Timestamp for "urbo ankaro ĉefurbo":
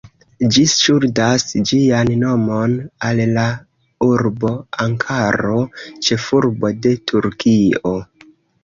4.09-6.75